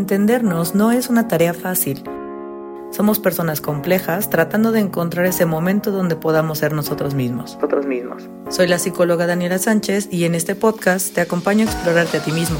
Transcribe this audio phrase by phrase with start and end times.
[0.00, 2.02] Entendernos no es una tarea fácil.
[2.90, 7.56] Somos personas complejas tratando de encontrar ese momento donde podamos ser nosotros mismos.
[7.56, 8.22] Nosotros mismos.
[8.48, 12.32] Soy la psicóloga Daniela Sánchez y en este podcast te acompaño a explorarte a ti
[12.32, 12.58] mismo,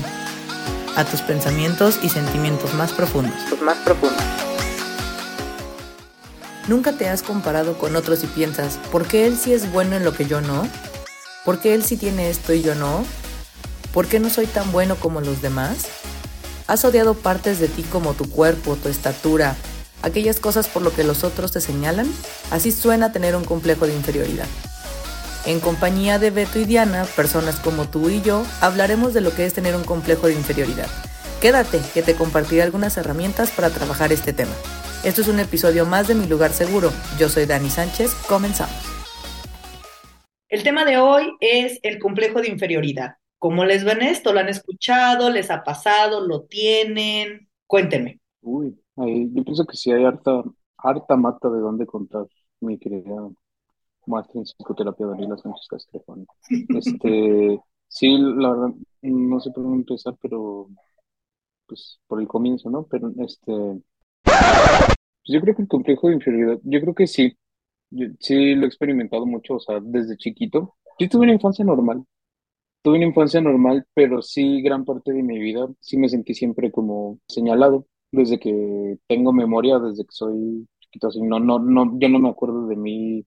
[0.96, 3.34] a tus pensamientos y sentimientos más profundos.
[3.48, 4.22] Los más profundos.
[6.68, 10.04] ¿Nunca te has comparado con otros y piensas, ¿por qué él sí es bueno en
[10.04, 10.68] lo que yo no?
[11.46, 13.02] ¿Por qué él sí tiene esto y yo no?
[13.94, 15.88] ¿Por qué no soy tan bueno como los demás?
[16.70, 19.56] ¿Has odiado partes de ti como tu cuerpo, tu estatura,
[20.02, 22.06] aquellas cosas por lo que los otros te señalan?
[22.52, 24.46] Así suena tener un complejo de inferioridad.
[25.46, 29.46] En compañía de Beto y Diana, personas como tú y yo, hablaremos de lo que
[29.46, 30.86] es tener un complejo de inferioridad.
[31.40, 34.54] Quédate, que te compartiré algunas herramientas para trabajar este tema.
[35.02, 36.92] Esto es un episodio más de Mi Lugar Seguro.
[37.18, 38.76] Yo soy Dani Sánchez, comenzamos.
[40.48, 43.16] El tema de hoy es el complejo de inferioridad.
[43.40, 44.34] ¿Cómo les ven esto?
[44.34, 45.30] ¿Lo han escuchado?
[45.30, 46.20] ¿Les ha pasado?
[46.20, 47.48] ¿Lo tienen?
[47.66, 48.20] Cuéntenme.
[48.42, 50.44] Uy, yo pienso que sí hay harta,
[50.76, 52.26] harta mata de dónde contar,
[52.60, 53.30] mi querida
[54.04, 56.26] maestra en psicoterapia Daniela Sánchez Castrejón.
[56.68, 60.68] Este, sí, la verdad, no sé por dónde empezar, pero
[61.66, 62.86] pues por el comienzo, ¿no?
[62.90, 63.80] Pero este,
[64.22, 64.92] pues
[65.24, 67.34] yo creo que el complejo de inferioridad, yo creo que sí,
[68.18, 70.76] sí lo he experimentado mucho, o sea, desde chiquito.
[70.98, 72.04] Yo tuve una infancia normal,
[72.82, 76.70] tuve una infancia normal, pero sí gran parte de mi vida sí me sentí siempre
[76.72, 82.08] como señalado, desde que tengo memoria, desde que soy chiquito, así, no, no, no, yo
[82.08, 83.24] no me acuerdo de mí,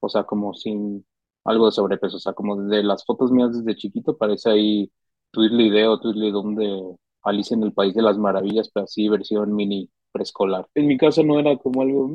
[0.00, 1.04] o sea, como sin
[1.44, 4.92] algo de sobrepeso, o sea, como de las fotos mías desde chiquito, parece ahí
[5.32, 9.90] Tweedledee o Tweedledum de Alicia en el País de las Maravillas, pero así versión mini
[10.12, 10.68] preescolar.
[10.74, 12.10] En mi caso no era como algo,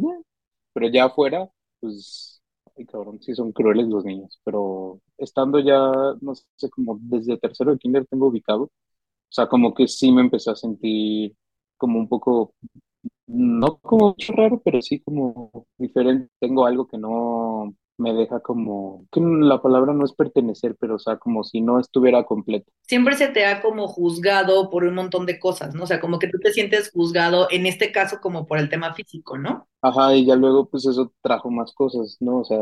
[0.74, 2.37] pero ya afuera, pues,
[2.78, 7.72] ay cabrón, sí son crueles los niños, pero estando ya, no sé, como desde tercero
[7.72, 8.72] de kinder tengo ubicado, o
[9.30, 11.36] sea, como que sí me empecé a sentir
[11.78, 12.54] como un poco,
[13.28, 16.30] no como raro, pero sí como diferente.
[16.40, 21.00] Tengo algo que no, me deja como, que la palabra no es pertenecer, pero o
[21.00, 22.72] sea, como si no estuviera completo.
[22.84, 25.84] Siempre se te ha como juzgado por un montón de cosas, ¿no?
[25.84, 28.94] O sea, como que tú te sientes juzgado, en este caso como por el tema
[28.94, 29.68] físico, ¿no?
[29.82, 32.40] Ajá, y ya luego pues eso trajo más cosas, ¿no?
[32.40, 32.60] O sea,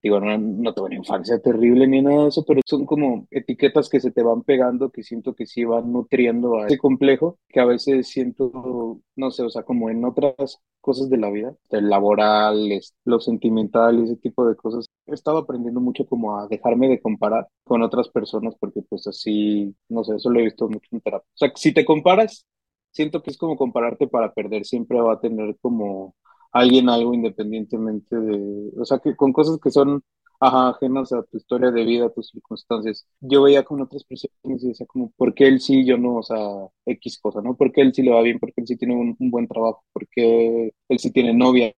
[0.00, 3.88] Digo, no, no tuve una infancia terrible ni nada de eso, pero son como etiquetas
[3.88, 7.58] que se te van pegando, que siento que sí van nutriendo a ese complejo, que
[7.58, 11.90] a veces siento, no sé, o sea, como en otras cosas de la vida, el
[11.90, 14.86] laboral, lo sentimental, ese tipo de cosas.
[15.06, 19.74] He estado aprendiendo mucho como a dejarme de comparar con otras personas, porque pues así,
[19.88, 21.26] no sé, eso lo he visto mucho en terapia.
[21.34, 22.46] O sea, si te comparas,
[22.92, 26.14] siento que es como compararte para perder, siempre va a tener como
[26.52, 30.02] alguien algo independientemente de, o sea, que con cosas que son
[30.40, 33.06] ajenas a tu historia de vida, a tus circunstancias.
[33.20, 36.16] Yo veía con otras personas y decía como, ¿por qué él sí, yo no?
[36.16, 36.38] O sea,
[36.86, 37.56] X cosa, ¿no?
[37.56, 38.38] ¿Por qué él sí le va bien?
[38.38, 39.84] ¿Por qué él sí tiene un, buen trabajo?
[39.92, 41.74] ¿Por qué él sí tiene novia?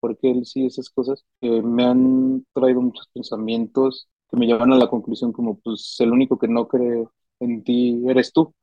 [0.00, 1.24] ¿Por qué él sí esas cosas?
[1.40, 6.12] que me han traído muchos pensamientos que me llevan a la conclusión como, pues, el
[6.12, 7.06] único que no cree
[7.40, 8.54] en ti eres tú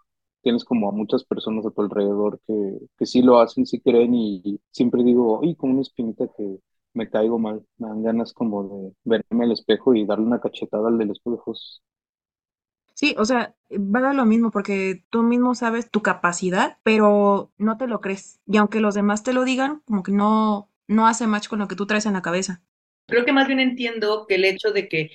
[0.42, 4.14] tienes como a muchas personas a tu alrededor que, que sí lo hacen, sí creen
[4.14, 6.60] y, siempre digo, y como una espinita que
[6.94, 10.88] me caigo mal, me dan ganas como de verme al espejo y darle una cachetada
[10.88, 11.54] al del espejo.
[12.94, 17.78] Sí, o sea, va a lo mismo porque tú mismo sabes tu capacidad, pero no
[17.78, 18.42] te lo crees.
[18.46, 21.68] Y aunque los demás te lo digan, como que no, no hace match con lo
[21.68, 22.62] que tú traes en la cabeza.
[23.08, 25.12] Creo que más bien entiendo que el hecho de que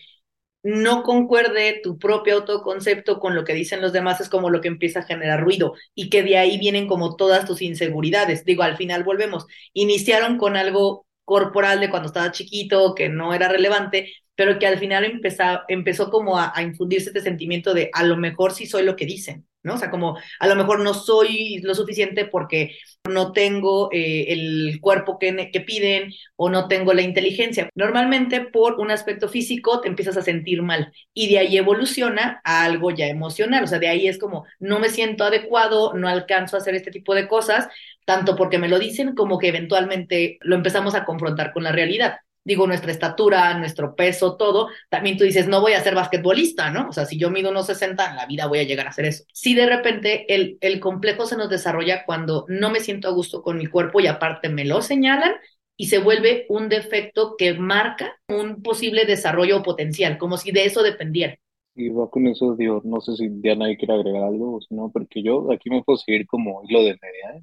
[0.64, 4.68] no concuerde tu propio autoconcepto con lo que dicen los demás es como lo que
[4.68, 8.44] empieza a generar ruido y que de ahí vienen como todas tus inseguridades.
[8.44, 13.48] Digo, al final volvemos, iniciaron con algo corporal de cuando estaba chiquito, que no era
[13.48, 18.02] relevante, pero que al final empezó, empezó como a, a infundirse este sentimiento de a
[18.04, 19.46] lo mejor sí soy lo que dicen.
[19.64, 19.74] ¿No?
[19.74, 22.76] O sea, como a lo mejor no soy lo suficiente porque
[23.10, 27.68] no tengo eh, el cuerpo que, que piden o no tengo la inteligencia.
[27.74, 32.64] Normalmente por un aspecto físico te empiezas a sentir mal y de ahí evoluciona a
[32.64, 33.64] algo ya emocional.
[33.64, 36.90] O sea, de ahí es como no me siento adecuado, no alcanzo a hacer este
[36.90, 37.68] tipo de cosas,
[38.04, 42.18] tanto porque me lo dicen como que eventualmente lo empezamos a confrontar con la realidad
[42.44, 46.88] digo, nuestra estatura, nuestro peso, todo, también tú dices, no voy a ser basquetbolista, ¿no?
[46.88, 49.06] O sea, si yo mido unos 60, en la vida voy a llegar a hacer
[49.06, 49.24] eso.
[49.32, 53.42] Si de repente el, el complejo se nos desarrolla cuando no me siento a gusto
[53.42, 55.34] con mi cuerpo y aparte me lo señalan
[55.76, 60.82] y se vuelve un defecto que marca un posible desarrollo potencial, como si de eso
[60.82, 61.36] dependiera.
[61.76, 64.90] Y va con eso, digo, no sé si Diana quiere agregar algo o si no,
[64.92, 67.42] porque yo aquí me puedo seguir como hilo de media, ¿eh?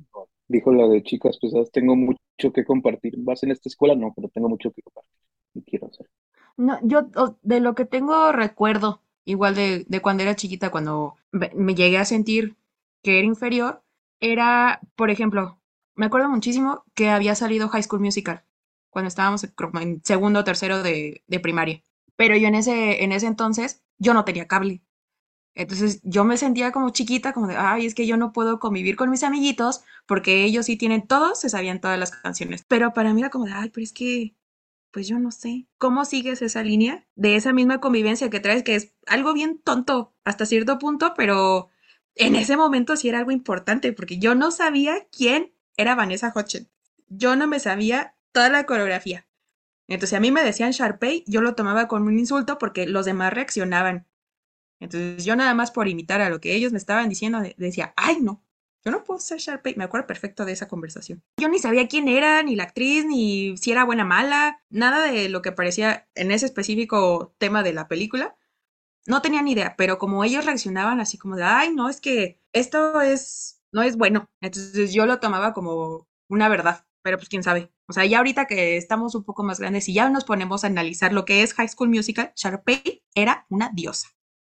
[0.52, 2.20] Dijo la de chicas pesadas, tengo mucho
[2.54, 3.16] que compartir.
[3.18, 3.96] ¿Vas en esta escuela?
[3.96, 5.12] No, pero tengo mucho que compartir
[5.56, 6.08] y quiero hacer.
[6.58, 7.08] No, yo
[7.42, 12.06] de lo que tengo recuerdo, igual de, de cuando era chiquita, cuando me llegué a
[12.06, 12.58] sentir
[13.04, 13.84] que era inferior,
[14.20, 15.60] era, por ejemplo,
[15.96, 18.44] me acuerdo muchísimo que había salido High School Musical
[18.90, 19.46] cuando estábamos
[19.82, 21.82] en segundo o tercero de, de primaria.
[22.16, 24.82] Pero yo en ese, en ese entonces, yo no tenía cable.
[25.54, 28.96] Entonces yo me sentía como chiquita, como de, ay, es que yo no puedo convivir
[28.96, 32.64] con mis amiguitos porque ellos sí tienen todos, se sabían todas las canciones.
[32.68, 34.36] Pero para mí era como de, ay, pero es que,
[34.92, 35.68] pues yo no sé.
[35.78, 40.14] ¿Cómo sigues esa línea de esa misma convivencia que traes, que es algo bien tonto
[40.24, 41.70] hasta cierto punto, pero
[42.16, 46.70] en ese momento sí era algo importante porque yo no sabía quién era Vanessa Hudgens.
[47.08, 49.28] Yo no me sabía toda la coreografía.
[49.88, 53.34] Entonces a mí me decían Sharpay, yo lo tomaba como un insulto porque los demás
[53.34, 54.08] reaccionaban.
[54.82, 58.20] Entonces yo nada más por imitar a lo que ellos me estaban diciendo decía, ay
[58.20, 58.44] no,
[58.84, 59.76] yo no puedo ser Sharpay.
[59.76, 61.24] Me acuerdo perfecto de esa conversación.
[61.38, 65.30] Yo ni sabía quién era, ni la actriz, ni si era buena mala, nada de
[65.30, 68.36] lo que aparecía en ese específico tema de la película.
[69.06, 72.40] No tenía ni idea, pero como ellos reaccionaban así como de, ay, no, es que
[72.54, 74.30] esto es, no es bueno.
[74.42, 77.72] Entonces yo lo tomaba como una verdad, pero pues quién sabe.
[77.88, 80.68] O sea, ya ahorita que estamos un poco más grandes y ya nos ponemos a
[80.68, 84.08] analizar lo que es High School Musical, Sharpay era una diosa.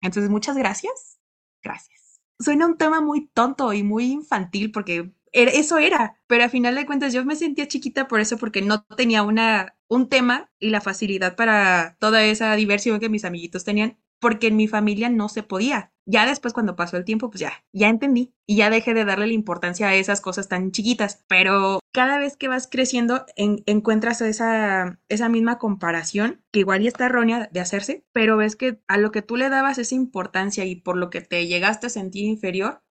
[0.02, 1.19] Entonces, muchas gracias.
[1.62, 2.20] Gracias.
[2.38, 6.84] Suena un tema muy tonto y muy infantil porque eso era, pero a final de
[6.84, 10.81] cuentas yo me sentía chiquita por eso, porque no tenía una, un tema y la
[10.82, 15.43] facilidad para toda esa diversión que mis amiguitos tenían porque en mi familia no se
[15.43, 15.92] podía.
[16.04, 19.28] Ya después cuando pasó el tiempo, pues ya, ya entendí y ya dejé de darle
[19.28, 24.99] la importancia a esas cosas tan chiquitas, pero cada vez que vas creciendo encuentras esa,
[25.08, 29.12] esa misma comparación, que igual ya está errónea de hacerse, pero ves que a lo
[29.12, 32.82] que tú le dabas esa importancia y por lo que te llegaste a sentir inferior,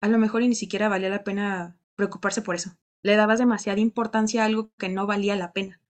[0.00, 2.72] a lo mejor y ni siquiera valía la pena preocuparse por eso.
[3.02, 5.80] Le dabas demasiada importancia a algo que no valía la pena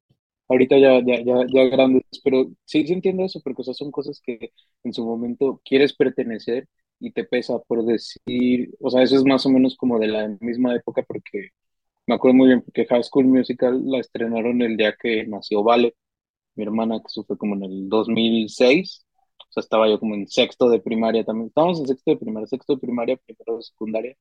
[0.48, 4.52] ahorita ya, ya, ya, ya grandes, pero sí, sí entiendo eso, porque son cosas que
[4.84, 6.68] en su momento quieres pertenecer
[7.00, 10.28] y te pesa por decir, o sea, eso es más o menos como de la
[10.40, 11.50] misma época, porque
[12.06, 15.94] me acuerdo muy bien, porque High School Musical la estrenaron el día que nació Vale,
[16.54, 19.06] mi hermana, que eso fue como en el 2006,
[19.38, 22.46] o sea, estaba yo como en sexto de primaria también, estábamos en sexto de primaria,
[22.46, 24.16] sexto de primaria, primero de secundaria,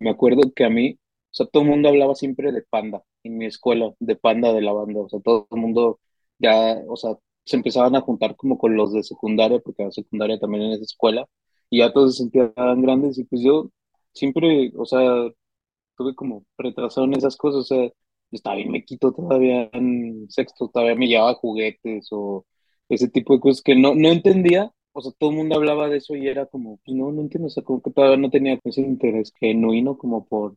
[0.00, 0.98] me acuerdo que a mí
[1.30, 4.62] o sea, todo el mundo hablaba siempre de Panda en mi escuela, de Panda de
[4.62, 5.00] la banda.
[5.00, 6.00] O sea, todo el mundo
[6.38, 10.38] ya, o sea, se empezaban a juntar como con los de secundaria, porque la secundaria
[10.38, 11.26] también en esa escuela,
[11.70, 13.18] y ya todos se sentían grandes.
[13.18, 13.70] Y pues yo
[14.12, 15.00] siempre, o sea,
[15.96, 17.60] tuve como retrasado en esas cosas.
[17.60, 17.90] O sea,
[18.30, 22.46] estaba bien me quito todavía en sexto, todavía me llevaba juguetes o
[22.88, 24.72] ese tipo de cosas que no, no entendía.
[24.92, 27.46] O sea, todo el mundo hablaba de eso y era como, pues, no, no entiendo,
[27.48, 30.56] o sea, como que todavía no tenía ese interés genuino como por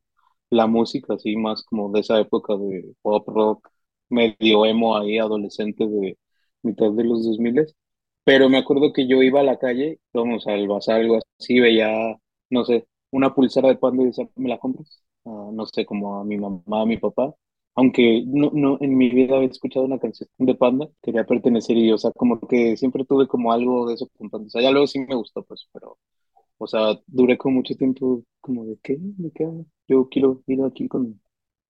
[0.52, 3.70] la música, así más como de esa época de pop rock,
[4.10, 6.18] medio emo ahí, adolescente de
[6.64, 7.56] mitad de los 2000
[8.24, 11.90] pero me acuerdo que yo iba a la calle, vamos al bazar, algo así, veía,
[12.50, 15.04] no sé, una pulsera de panda y decía, ¿me la compras?
[15.26, 17.34] No sé, como a mi mamá, a mi papá,
[17.76, 21.92] aunque no, no, en mi vida había escuchado una canción de Panda, quería pertenecer y,
[21.92, 25.00] o sea, como que siempre tuve como algo de eso o sea, ya luego sí
[25.00, 25.98] me gustó, pues, pero
[26.62, 29.48] o sea, duré con mucho tiempo como de qué, de qué
[29.88, 31.20] Yo quiero ir aquí con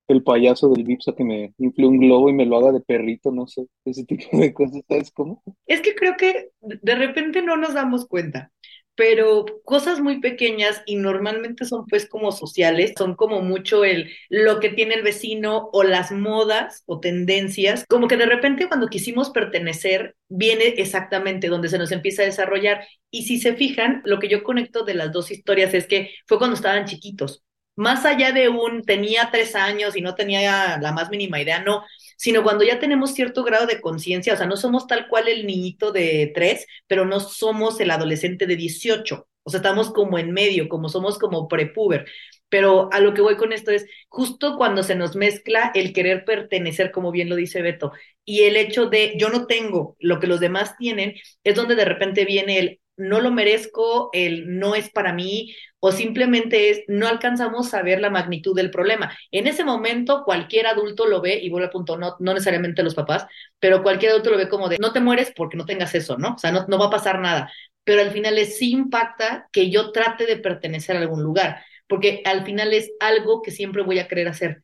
[0.09, 2.81] el payaso del Vips a que me infle un globo y me lo haga de
[2.81, 5.41] perrito, no sé, ese tipo de cosas, ¿sabes cómo?
[5.65, 8.51] Es que creo que de repente no nos damos cuenta
[8.95, 14.60] pero cosas muy pequeñas y normalmente son pues como sociales, son como mucho el lo
[14.60, 19.29] que tiene el vecino o las modas o tendencias, como que de repente cuando quisimos
[19.31, 24.29] pertenecer viene exactamente donde se nos empieza a desarrollar y si se fijan, lo que
[24.29, 27.43] yo conecto de las dos historias es que fue cuando estaban chiquitos.
[27.75, 31.83] Más allá de un tenía tres años y no tenía la más mínima idea, no,
[32.22, 35.48] sino cuando ya tenemos cierto grado de conciencia, o sea, no somos tal cual el
[35.48, 40.32] niñito de tres, pero no somos el adolescente de 18, o sea, estamos como en
[40.32, 42.06] medio, como somos como prepuber.
[42.48, 46.24] Pero a lo que voy con esto es justo cuando se nos mezcla el querer
[46.24, 47.92] pertenecer, como bien lo dice Beto,
[48.24, 51.86] y el hecho de yo no tengo lo que los demás tienen, es donde de
[51.86, 57.08] repente viene el no lo merezco, el no es para mí, o simplemente es no
[57.08, 59.15] alcanzamos a ver la magnitud del problema.
[59.31, 62.96] En ese momento cualquier adulto lo ve, y vuelvo a punto, no, no necesariamente los
[62.96, 63.25] papás,
[63.60, 66.36] pero cualquier adulto lo ve como de no te mueres porque no tengas eso, ¿no?
[66.36, 67.51] O sea, no, no va a pasar nada.
[67.84, 72.22] Pero al final es sí impacta que yo trate de pertenecer a algún lugar, porque
[72.25, 74.63] al final es algo que siempre voy a querer hacer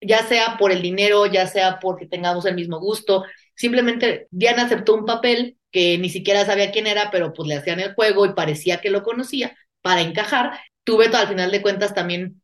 [0.00, 3.24] ya sea por el dinero, ya sea porque tengamos el mismo gusto.
[3.56, 7.80] Simplemente Diana aceptó un papel que ni siquiera sabía quién era, pero pues le hacían
[7.80, 10.58] el juego y parecía que lo conocía para encajar.
[10.86, 12.42] Beto, al final de cuentas también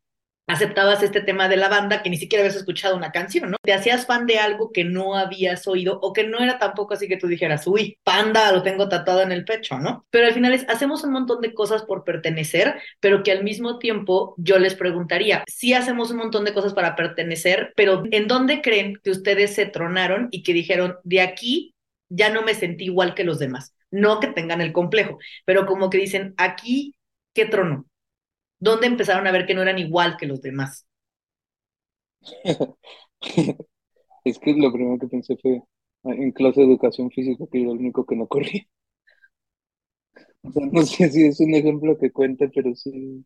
[0.51, 3.57] aceptabas este tema de la banda que ni siquiera habías escuchado una canción, ¿no?
[3.63, 7.07] Te hacías fan de algo que no habías oído o que no era tampoco así
[7.07, 10.05] que tú dijeras, uy, panda, lo tengo tatuado en el pecho, ¿no?
[10.09, 13.79] Pero al final es, hacemos un montón de cosas por pertenecer, pero que al mismo
[13.79, 18.61] tiempo yo les preguntaría, sí hacemos un montón de cosas para pertenecer, pero ¿en dónde
[18.61, 21.73] creen que ustedes se tronaron y que dijeron, de aquí
[22.09, 23.73] ya no me sentí igual que los demás?
[23.89, 26.95] No que tengan el complejo, pero como que dicen, aquí,
[27.33, 27.85] ¿qué trono?
[28.61, 30.87] ¿Dónde empezaron a ver que no eran igual que los demás?
[34.25, 35.61] Es que lo primero que pensé fue
[36.05, 38.63] ah, en clase de educación física, que era el único que no corría.
[40.43, 43.25] O sea, no sé si es un ejemplo que cuente, pero sí.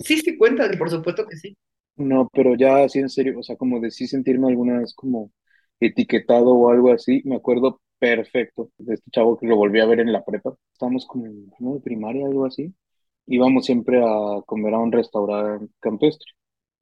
[0.00, 1.56] Sí, sí cuenta, por supuesto que sí.
[1.96, 5.32] No, pero ya así en serio, o sea, como de sí sentirme alguna vez como
[5.80, 10.00] etiquetado o algo así, me acuerdo perfecto de este chavo que lo volví a ver
[10.00, 10.54] en la prepa.
[10.72, 11.74] Estábamos como en ¿no?
[11.74, 12.74] de primaria, algo así.
[13.30, 16.26] Íbamos siempre a comer a un restaurante campestre,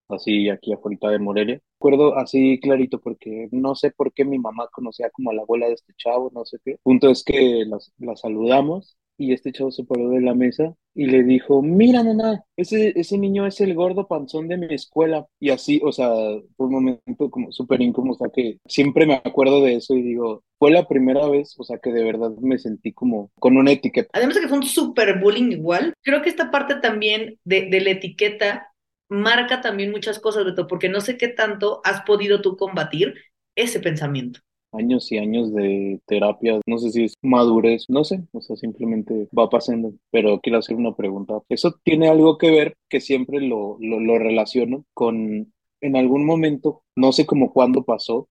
[0.08, 1.60] así aquí afuera de Morelia.
[1.74, 5.66] Recuerdo así clarito porque no sé por qué mi mamá conocía como a la abuela
[5.68, 6.76] de este chavo, no sé qué.
[6.82, 7.64] Punto es que
[7.98, 12.44] la saludamos y este chavo se paró de la mesa y le dijo, mira mamá,
[12.56, 15.26] ese, ese niño es el gordo panzón de mi escuela.
[15.38, 16.08] Y así, o sea,
[16.56, 20.02] fue un momento como súper incómodo, o sea, que siempre me acuerdo de eso y
[20.02, 23.72] digo, fue la primera vez, o sea, que de verdad me sentí como con una
[23.72, 24.08] etiqueta.
[24.12, 27.80] Además de que fue un super bullying igual, creo que esta parte también de, de
[27.80, 28.72] la etiqueta
[29.08, 33.14] marca también muchas cosas, Beto, porque no sé qué tanto has podido tú combatir
[33.56, 34.40] ese pensamiento.
[34.72, 39.28] Años y años de terapia, no sé si es madurez, no sé, o sea, simplemente
[39.36, 41.40] va pasando, pero quiero hacer una pregunta.
[41.48, 46.82] ¿Eso tiene algo que ver que siempre lo, lo, lo relaciono con, en algún momento,
[46.96, 48.28] no sé cómo cuándo pasó,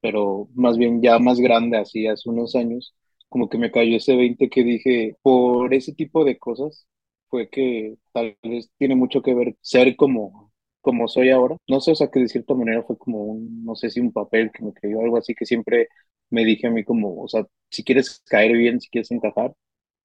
[0.00, 2.94] pero más bien ya más grande, así hace unos años,
[3.28, 6.86] como que me cayó ese 20 que dije, por ese tipo de cosas,
[7.28, 10.47] fue que tal vez tiene mucho que ver ser como,
[10.80, 11.56] como soy ahora.
[11.68, 14.12] No sé, o sea, que de cierta manera fue como un, no sé si un
[14.12, 15.88] papel que me creyó, algo así que siempre
[16.30, 19.54] me dije a mí como, o sea, si quieres caer bien, si quieres encajar,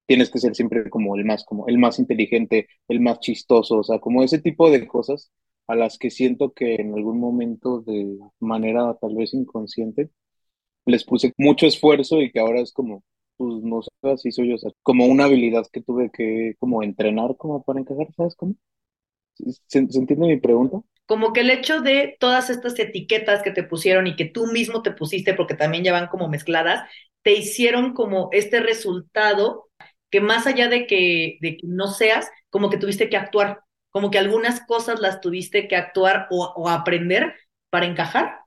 [0.06, 3.84] tienes que ser siempre como el más, como el más inteligente, el más chistoso, o
[3.84, 5.32] sea, como ese tipo de cosas
[5.68, 10.10] a las que siento que en algún momento de manera tal vez inconsciente
[10.86, 13.03] les puse mucho esfuerzo y que ahora es como,
[13.38, 16.84] pues no sé, así soy yo, o sea, como una habilidad que tuve que como
[16.84, 18.56] entrenar como para encajar, ¿sabes cómo?
[19.36, 19.54] ¿Se,
[19.88, 20.82] se entiende mi pregunta?
[21.06, 24.82] Como que el hecho de todas estas etiquetas que te pusieron y que tú mismo
[24.82, 26.90] te pusiste, porque también ya van como mezcladas,
[27.22, 29.70] te hicieron como este resultado
[30.10, 34.12] que más allá de que, de que no seas, como que tuviste que actuar, como
[34.12, 37.36] que algunas cosas las tuviste que actuar o, o aprender
[37.70, 38.40] para encajar.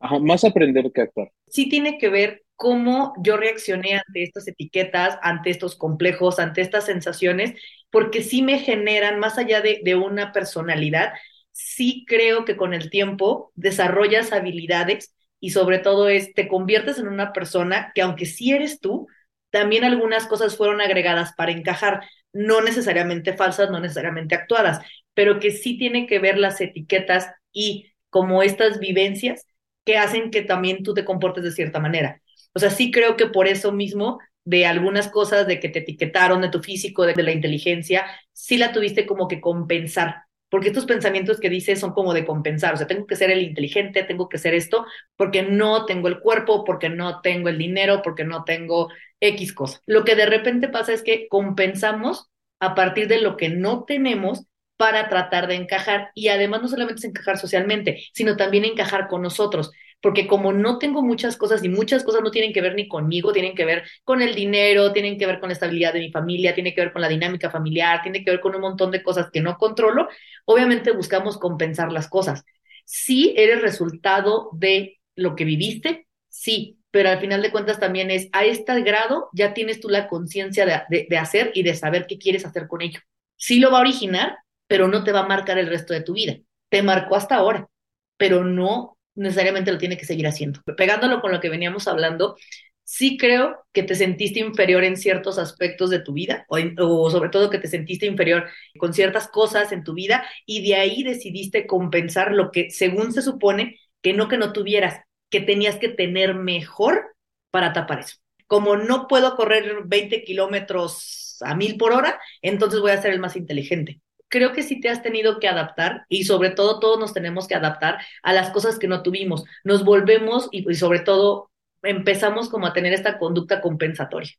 [0.00, 1.30] Ajá, más aprender que actuar.
[1.48, 6.86] Sí tiene que ver cómo yo reaccioné ante estas etiquetas, ante estos complejos, ante estas
[6.86, 7.54] sensaciones,
[7.90, 11.12] porque sí me generan, más allá de, de una personalidad,
[11.52, 17.08] sí creo que con el tiempo desarrollas habilidades y sobre todo es, te conviertes en
[17.08, 19.06] una persona que aunque sí eres tú,
[19.50, 24.80] también algunas cosas fueron agregadas para encajar, no necesariamente falsas, no necesariamente actuadas,
[25.14, 29.46] pero que sí tiene que ver las etiquetas y como estas vivencias
[29.84, 32.20] que hacen que también tú te comportes de cierta manera.
[32.56, 36.40] O sea, sí creo que por eso mismo de algunas cosas de que te etiquetaron,
[36.40, 41.38] de tu físico, de, la inteligencia, sí la tuviste como que compensar porque estos pensamientos
[41.38, 44.38] que dices son como de compensar, o sea, tengo que ser el inteligente, tengo que
[44.38, 44.86] ser esto,
[45.16, 48.88] porque no tengo el cuerpo, porque no tengo el dinero, porque no tengo
[49.20, 49.80] X cosa.
[49.86, 54.46] Lo que de repente pasa es que compensamos a partir de lo que no tenemos
[54.76, 59.22] para tratar de encajar y además no solamente es encajar socialmente, sino también encajar con
[59.22, 59.72] nosotros,
[60.02, 63.32] porque como no tengo muchas cosas y muchas cosas no tienen que ver ni conmigo,
[63.32, 66.54] tienen que ver con el dinero, tienen que ver con la estabilidad de mi familia,
[66.54, 69.30] tienen que ver con la dinámica familiar, tienen que ver con un montón de cosas
[69.32, 70.08] que no controlo,
[70.44, 72.44] obviamente buscamos compensar las cosas.
[72.84, 78.28] Sí eres resultado de lo que viviste, sí, pero al final de cuentas también es
[78.32, 82.06] a este grado ya tienes tú la conciencia de, de, de hacer y de saber
[82.06, 83.00] qué quieres hacer con ello.
[83.36, 84.36] Sí lo va a originar,
[84.66, 86.36] pero no te va a marcar el resto de tu vida.
[86.68, 87.68] Te marcó hasta ahora,
[88.16, 90.60] pero no necesariamente lo tiene que seguir haciendo.
[90.76, 92.36] Pegándolo con lo que veníamos hablando,
[92.84, 97.50] sí creo que te sentiste inferior en ciertos aspectos de tu vida, o, sobre todo
[97.50, 102.32] que te sentiste inferior con ciertas cosas en tu vida, y de ahí decidiste compensar
[102.32, 107.16] lo que según se supone que no que no tuvieras, que tenías que tener mejor
[107.50, 108.16] para tapar eso.
[108.46, 113.20] Como no puedo correr 20 kilómetros a mil por hora, entonces voy a ser el
[113.20, 117.12] más inteligente creo que sí te has tenido que adaptar y sobre todo todos nos
[117.12, 119.44] tenemos que adaptar a las cosas que no tuvimos.
[119.64, 121.50] Nos volvemos y, sobre todo
[121.82, 124.32] empezamos como a tener esta conducta compensatoria.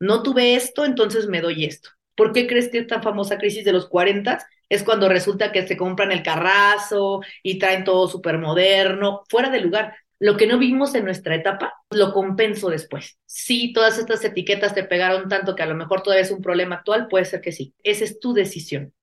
[0.00, 1.90] No tuve esto, entonces me doy esto.
[2.14, 5.76] ¿Por qué crees que esta famosa crisis de los 40 es cuando resulta que se
[5.76, 9.96] compran el carrazo y traen todo súper moderno, fuera de lugar?
[10.18, 13.18] Lo que no vimos en nuestra etapa, lo compenso después.
[13.26, 16.76] Si todas estas etiquetas te pegaron tanto que a lo mejor todavía es un problema
[16.76, 17.74] actual, puede ser que sí.
[17.82, 18.94] Esa es tu decisión.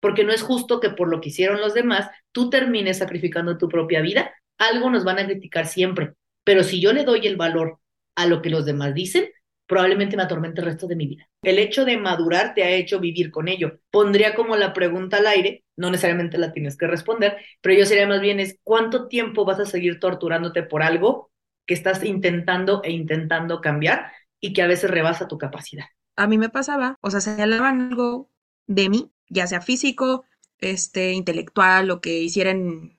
[0.00, 3.68] Porque no es justo que por lo que hicieron los demás, tú termines sacrificando tu
[3.68, 4.34] propia vida.
[4.56, 6.14] Algo nos van a criticar siempre.
[6.42, 7.78] Pero si yo le doy el valor
[8.14, 9.28] a lo que los demás dicen,
[9.66, 11.28] probablemente me atormente el resto de mi vida.
[11.42, 13.80] El hecho de madurar te ha hecho vivir con ello.
[13.90, 18.06] Pondría como la pregunta al aire, no necesariamente la tienes que responder, pero yo sería
[18.06, 21.30] más bien es, ¿cuánto tiempo vas a seguir torturándote por algo
[21.66, 25.86] que estás intentando e intentando cambiar y que a veces rebasa tu capacidad?
[26.16, 28.30] A mí me pasaba, o sea, se hablaban algo
[28.66, 30.24] de mí, ya sea físico,
[30.58, 32.98] este, intelectual, lo que hicieran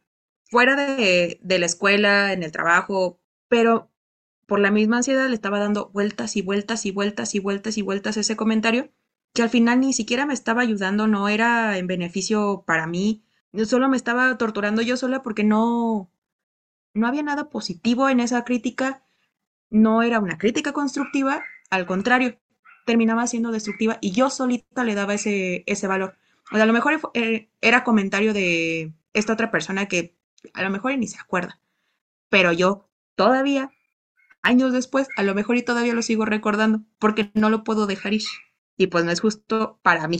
[0.50, 3.92] fuera de, de la escuela, en el trabajo, pero
[4.46, 7.82] por la misma ansiedad le estaba dando vueltas y vueltas y vueltas y vueltas y
[7.82, 8.92] vueltas ese comentario,
[9.38, 13.24] que al final ni siquiera me estaba ayudando, no era en beneficio para mí,
[13.66, 16.10] solo me estaba torturando yo sola porque no,
[16.96, 19.04] no había nada positivo en esa crítica,
[19.70, 22.40] no era una crítica constructiva, al contrario,
[22.88, 26.18] terminaba siendo destructiva y yo solita le daba ese, ese valor.
[26.52, 30.18] O a lo mejor eh, era comentario de esta otra persona que
[30.56, 31.62] a lo mejor ni se acuerda,
[32.30, 33.72] pero yo todavía
[34.42, 38.16] años después, a lo mejor y todavía lo sigo recordando, porque no lo puedo dejar
[38.16, 38.24] ir.
[38.78, 40.20] Y pues no es justo para mí.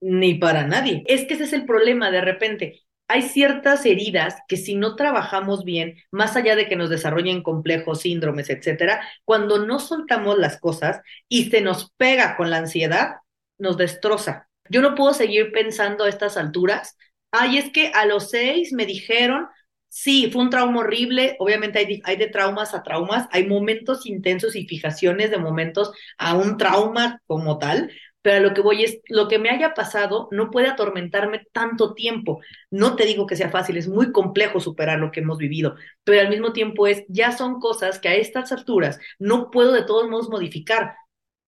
[0.00, 1.02] Ni para nadie.
[1.06, 2.80] Es que ese es el problema de repente.
[3.08, 8.00] Hay ciertas heridas que si no trabajamos bien, más allá de que nos desarrollen complejos,
[8.00, 13.16] síndromes, etcétera, cuando no soltamos las cosas y se nos pega con la ansiedad,
[13.58, 14.48] nos destroza.
[14.70, 16.96] Yo no puedo seguir pensando a estas alturas.
[17.30, 19.46] Ay, es que a los seis me dijeron
[19.94, 21.36] Sí, fue un trauma horrible.
[21.38, 23.28] Obviamente hay, hay, de traumas a traumas.
[23.30, 27.90] Hay momentos intensos y fijaciones de momentos a un trauma como tal.
[28.22, 31.92] Pero a lo que voy es, lo que me haya pasado no puede atormentarme tanto
[31.92, 32.40] tiempo.
[32.70, 36.22] No te digo que sea fácil, es muy complejo superar lo que hemos vivido, pero
[36.22, 40.08] al mismo tiempo es, ya son cosas que a estas alturas no puedo de todos
[40.08, 40.94] modos modificar.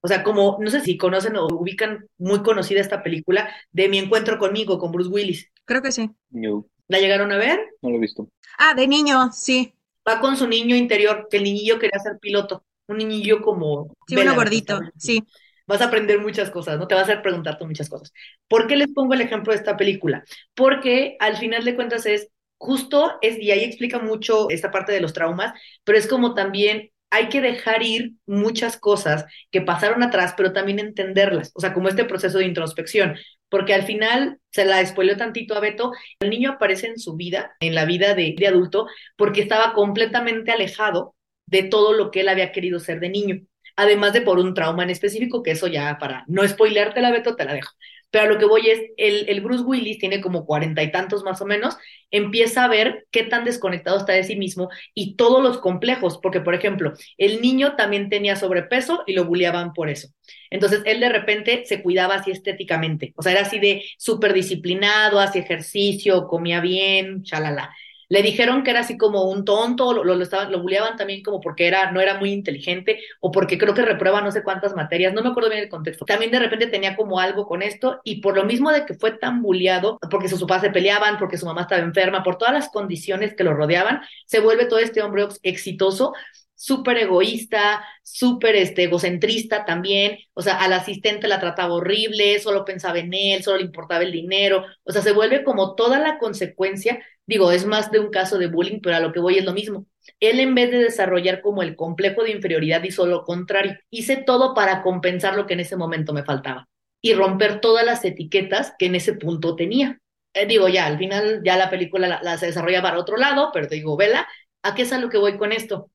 [0.02, 3.98] O sea, como, no sé si conocen o ubican muy conocida esta película de Mi
[3.98, 5.50] encuentro conmigo, con Bruce Willis.
[5.64, 6.10] Creo que sí.
[6.28, 7.60] No, ¿La llegaron a ver?
[7.82, 8.28] no lo he visto.
[8.58, 9.74] Ah, de niño, sí.
[10.06, 12.64] Va con su niño interior, que el niñillo quería ser piloto.
[12.86, 13.94] Un niñillo como...
[14.06, 15.25] Sí, uno gordito, sí.
[15.66, 16.86] Vas a aprender muchas cosas, ¿no?
[16.86, 18.12] Te va a hacer preguntarte muchas cosas.
[18.49, 20.23] ¿Por qué les pongo el ejemplo de esta película?
[20.54, 25.00] Porque al final de cuentas es justo, es, y ahí explica mucho esta parte de
[25.00, 25.52] los traumas,
[25.84, 30.80] pero es como también hay que dejar ir muchas cosas que pasaron atrás, pero también
[30.80, 33.16] entenderlas, o sea, como este proceso de introspección,
[33.54, 37.54] porque al final se la spoileó tantito a Beto, el niño aparece en su vida,
[37.60, 41.14] en la vida de, de adulto, porque estaba completamente alejado
[41.47, 43.43] de todo lo que él había querido ser de niño,
[43.76, 47.36] además de por un trauma en específico, que eso ya para no spoilearte la Beto
[47.36, 47.71] te la dejo.
[48.14, 51.24] Pero a lo que voy es, el, el Bruce Willis tiene como cuarenta y tantos
[51.24, 51.76] más o menos,
[52.12, 56.40] empieza a ver qué tan desconectado está de sí mismo y todos los complejos, porque
[56.40, 60.08] por ejemplo, el niño también tenía sobrepeso y lo bulleaban por eso.
[60.50, 65.18] Entonces él de repente se cuidaba así estéticamente, o sea, era así de súper disciplinado,
[65.20, 67.74] hacía ejercicio, comía bien, chalala.
[68.08, 71.40] Le dijeron que era así como un tonto, lo, lo, estaban, lo bulleaban también como
[71.40, 75.12] porque era, no era muy inteligente o porque creo que reprueba no sé cuántas materias,
[75.14, 76.04] no me acuerdo bien el contexto.
[76.04, 79.12] También de repente tenía como algo con esto y por lo mismo de que fue
[79.12, 82.69] tan bulleado, porque sus papás se peleaban, porque su mamá estaba enferma, por todas las
[82.71, 86.12] condiciones que lo rodeaban, se vuelve todo este hombre exitoso
[86.54, 92.99] súper egoísta, súper este, egocentrista también, o sea, al asistente la trataba horrible, solo pensaba
[92.99, 97.02] en él, solo le importaba el dinero, o sea, se vuelve como toda la consecuencia,
[97.26, 99.52] digo, es más de un caso de bullying, pero a lo que voy es lo
[99.52, 99.86] mismo.
[100.21, 104.54] Él en vez de desarrollar como el complejo de inferioridad hizo lo contrario, hice todo
[104.54, 106.69] para compensar lo que en ese momento me faltaba
[107.00, 110.00] y romper todas las etiquetas que en ese punto tenía.
[110.32, 113.50] Eh, digo, ya, al final ya la película la, la se desarrolla para otro lado,
[113.52, 114.26] pero te digo, vela,
[114.62, 115.90] ¿a qué es a lo que voy con esto?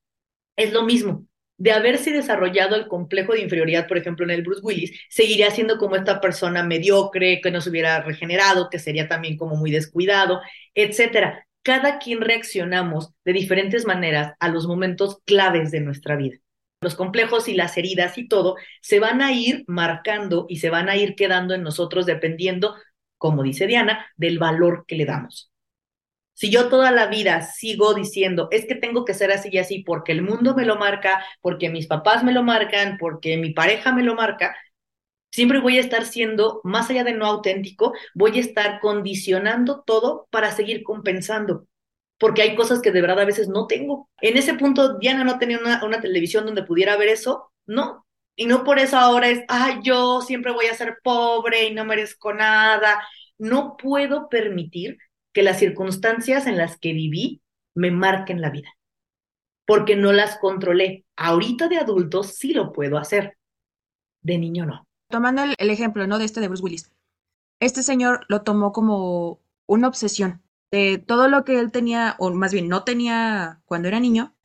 [0.59, 1.25] Es lo mismo.
[1.57, 5.77] De haberse desarrollado el complejo de inferioridad, por ejemplo, en el Bruce Willis, seguiría siendo
[5.77, 10.41] como esta persona mediocre, que no se hubiera regenerado, que sería también como muy descuidado,
[10.75, 11.45] etcétera.
[11.63, 16.37] Cada quien reaccionamos de diferentes maneras a los momentos claves de nuestra vida.
[16.81, 20.87] Los complejos y las heridas y todo se van a ir marcando y se van
[20.87, 22.75] a ir quedando en nosotros dependiendo,
[23.17, 25.51] como dice Diana, del valor que le damos.
[26.39, 29.83] Si yo toda la vida sigo diciendo, es que tengo que ser así y así
[29.83, 33.93] porque el mundo me lo marca, porque mis papás me lo marcan, porque mi pareja
[33.93, 34.55] me lo marca,
[35.31, 40.27] siempre voy a estar siendo, más allá de no auténtico, voy a estar condicionando todo
[40.31, 41.67] para seguir compensando.
[42.19, 44.09] Porque hay cosas que de verdad a veces no tengo.
[44.21, 47.51] En ese punto, Diana no tenía una, una televisión donde pudiera ver eso.
[47.65, 51.73] No, Y no por eso ahora es, ay, yo siempre voy a ser pobre y
[51.73, 53.01] no merezco nada.
[53.37, 54.97] No puedo permitir
[55.33, 57.41] que las circunstancias en las que viví
[57.75, 58.69] me marquen la vida,
[59.65, 61.05] porque no las controlé.
[61.15, 63.37] Ahorita de adulto sí lo puedo hacer,
[64.21, 64.87] de niño no.
[65.09, 66.19] Tomando el, el ejemplo, ¿no?
[66.19, 66.91] De este de Bruce Willis.
[67.59, 72.53] Este señor lo tomó como una obsesión de todo lo que él tenía, o más
[72.53, 74.35] bien no tenía cuando era niño,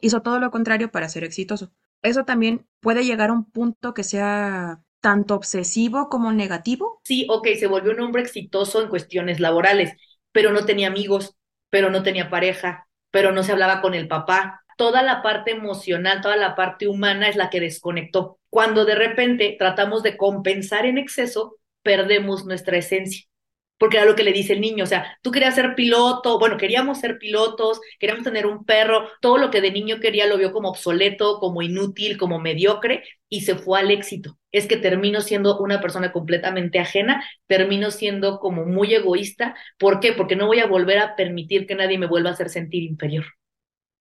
[0.00, 1.72] hizo todo lo contrario para ser exitoso.
[2.02, 7.00] Eso también puede llegar a un punto que sea tanto obsesivo como negativo.
[7.04, 9.92] Sí, ok, se volvió un hombre exitoso en cuestiones laborales,
[10.36, 11.34] pero no tenía amigos,
[11.70, 14.62] pero no tenía pareja, pero no se hablaba con el papá.
[14.76, 18.38] Toda la parte emocional, toda la parte humana es la que desconectó.
[18.50, 23.24] Cuando de repente tratamos de compensar en exceso, perdemos nuestra esencia
[23.78, 26.56] porque era lo que le dice el niño, o sea, tú querías ser piloto, bueno,
[26.56, 30.52] queríamos ser pilotos, queríamos tener un perro, todo lo que de niño quería lo vio
[30.52, 34.38] como obsoleto, como inútil, como mediocre y se fue al éxito.
[34.52, 39.54] Es que termino siendo una persona completamente ajena, termino siendo como muy egoísta.
[39.78, 40.12] ¿Por qué?
[40.12, 43.24] Porque no voy a volver a permitir que nadie me vuelva a hacer sentir inferior.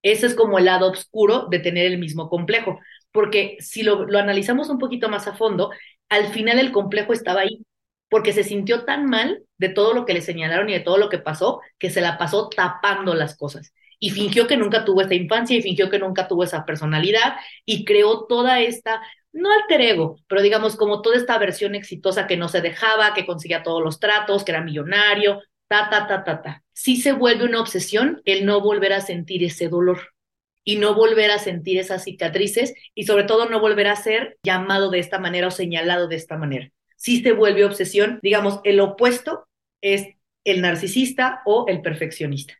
[0.01, 2.79] Ese es como el lado oscuro de tener el mismo complejo,
[3.11, 5.71] porque si lo, lo analizamos un poquito más a fondo,
[6.09, 7.65] al final el complejo estaba ahí,
[8.09, 11.09] porque se sintió tan mal de todo lo que le señalaron y de todo lo
[11.09, 13.73] que pasó, que se la pasó tapando las cosas.
[13.99, 17.85] Y fingió que nunca tuvo esta infancia y fingió que nunca tuvo esa personalidad y
[17.85, 22.49] creó toda esta, no alter ego, pero digamos como toda esta versión exitosa que no
[22.49, 26.63] se dejaba, que conseguía todos los tratos, que era millonario, ta, ta, ta, ta, ta.
[26.73, 30.13] Sí se vuelve una obsesión el no volver a sentir ese dolor
[30.63, 34.89] y no volver a sentir esas cicatrices y sobre todo no volver a ser llamado
[34.89, 36.71] de esta manera o señalado de esta manera
[37.05, 38.19] sí se vuelve obsesión.
[38.23, 39.47] Digamos, el opuesto
[39.79, 40.07] es
[40.43, 42.55] el narcisista o el perfeccionista.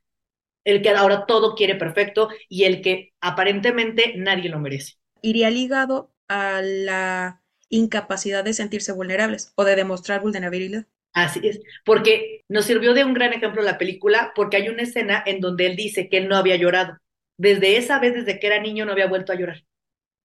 [0.64, 4.94] El que ahora todo quiere perfecto y el que aparentemente nadie lo merece.
[5.24, 10.86] Iría ligado a la incapacidad de sentirse vulnerables o de demostrar vulnerabilidad.
[11.14, 15.24] Así es, porque nos sirvió de un gran ejemplo la película, porque hay una escena
[15.26, 16.98] en donde él dice que él no había llorado.
[17.38, 19.64] Desde esa vez, desde que era niño, no había vuelto a llorar.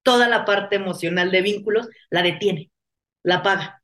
[0.02, 2.70] Toda la parte emocional de vínculos la detiene,
[3.22, 3.79] la paga.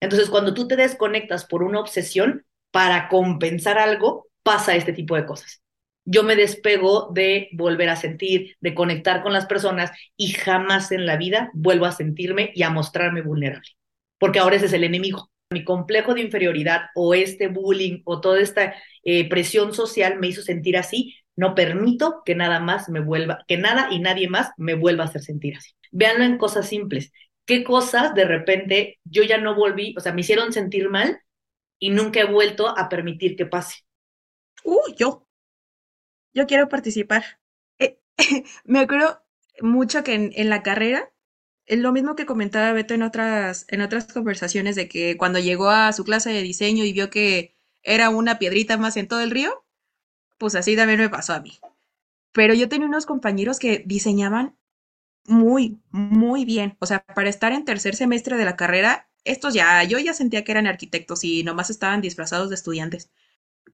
[0.00, 5.26] Entonces, cuando tú te desconectas por una obsesión para compensar algo, pasa este tipo de
[5.26, 5.62] cosas.
[6.04, 11.04] Yo me despego de volver a sentir, de conectar con las personas y jamás en
[11.04, 13.68] la vida vuelvo a sentirme y a mostrarme vulnerable,
[14.18, 15.30] porque ahora ese es el enemigo.
[15.50, 20.42] Mi complejo de inferioridad o este bullying o toda esta eh, presión social me hizo
[20.42, 21.16] sentir así.
[21.34, 25.06] No permito que nada más me vuelva, que nada y nadie más me vuelva a
[25.06, 25.70] hacer sentir así.
[25.90, 27.12] Véanlo en cosas simples
[27.46, 31.22] qué cosas de repente yo ya no volví, o sea, me hicieron sentir mal
[31.78, 33.84] y nunca he vuelto a permitir que pase.
[34.64, 35.26] Uh, yo.
[36.34, 37.24] Yo quiero participar.
[37.78, 37.98] Eh,
[38.64, 39.22] me acuerdo
[39.60, 41.10] mucho que en, la carrera,
[41.64, 45.70] es lo mismo que comentaba Beto en otras, en otras conversaciones, de que cuando llegó
[45.70, 49.30] a su clase de diseño y vio que era una piedrita más en todo el
[49.30, 49.64] río,
[50.38, 51.58] pues así también me pasó a mí.
[52.32, 54.56] Pero yo tenía unos compañeros que diseñaban
[55.28, 56.76] muy, muy bien.
[56.80, 60.44] O sea, para estar en tercer semestre de la carrera, estos ya, yo ya sentía
[60.44, 63.10] que eran arquitectos y nomás estaban disfrazados de estudiantes.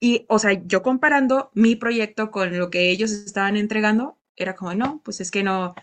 [0.00, 4.74] Y, o sea, yo comparando mi proyecto con lo que ellos estaban entregando, era como,
[4.74, 5.74] no, pues es que no,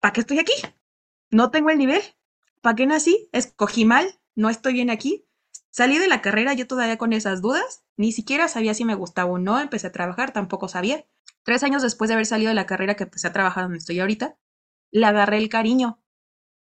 [0.00, 0.52] ¿para qué estoy aquí?
[1.30, 2.02] No tengo el nivel.
[2.60, 3.28] ¿Para qué nací?
[3.32, 5.24] Escogí mal, no estoy bien aquí.
[5.70, 9.30] Salí de la carrera yo todavía con esas dudas, ni siquiera sabía si me gustaba
[9.30, 11.06] o no, empecé a trabajar, tampoco sabía.
[11.44, 14.00] Tres años después de haber salido de la carrera que empecé a trabajar donde estoy
[14.00, 14.36] ahorita,
[14.92, 16.02] le agarré el cariño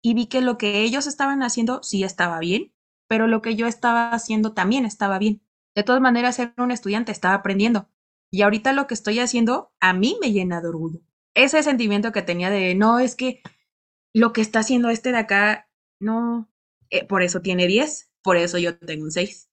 [0.01, 2.73] y vi que lo que ellos estaban haciendo sí estaba bien,
[3.07, 5.41] pero lo que yo estaba haciendo también estaba bien.
[5.75, 7.89] De todas maneras, ser un estudiante estaba aprendiendo.
[8.31, 11.01] Y ahorita lo que estoy haciendo a mí me llena de orgullo.
[11.33, 13.41] Ese sentimiento que tenía de, no, es que
[14.13, 16.49] lo que está haciendo este de acá, no,
[16.89, 19.49] eh, por eso tiene 10, por eso yo tengo un 6.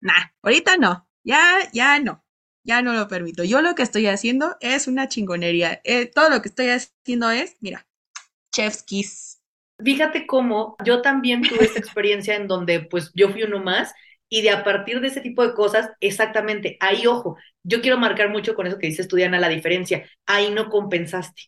[0.00, 2.24] Nah, ahorita no, ya, ya no,
[2.64, 3.44] ya no lo permito.
[3.44, 5.80] Yo lo que estoy haciendo es una chingonería.
[5.84, 7.86] Eh, todo lo que estoy haciendo es, mira,
[8.60, 9.40] chef's kiss.
[9.82, 13.92] Fíjate cómo yo también tuve esta experiencia en donde pues yo fui uno más
[14.28, 18.30] y de a partir de ese tipo de cosas, exactamente, ahí ojo, yo quiero marcar
[18.30, 21.42] mucho con eso que dice Estudiana la diferencia, ahí no compensaste,